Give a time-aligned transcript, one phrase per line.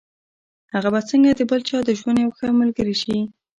[0.73, 3.17] هغه به څنګه د بل چا د ژوند يوه ښه ملګرې شي.